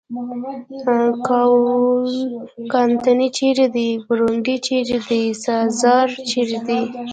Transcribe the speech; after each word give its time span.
کاوالکانتي 1.27 3.27
چېرې 3.37 3.65
دی؟ 3.75 3.89
برونډي 4.07 4.55
چېرې 4.67 4.97
دی؟ 5.07 5.21
سزار 5.43 6.07
چېرې 6.29 6.59
دی؟ 6.67 6.79